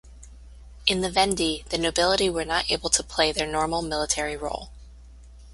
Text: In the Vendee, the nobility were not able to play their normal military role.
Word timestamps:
In 0.87 1.01
the 1.01 1.11
Vendee, 1.11 1.63
the 1.69 1.77
nobility 1.77 2.27
were 2.27 2.43
not 2.43 2.71
able 2.71 2.89
to 2.89 3.03
play 3.03 3.31
their 3.31 3.45
normal 3.45 3.83
military 3.83 4.35
role. 4.35 4.71